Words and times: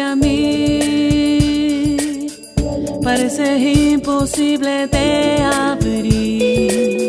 a 0.00 0.16
mí. 0.16 1.96
Parece 3.02 3.58
imposible 3.58 4.86
de 4.88 5.38
abrir. 5.42 7.03